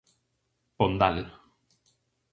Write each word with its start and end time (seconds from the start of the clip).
Pondal. 0.77 1.17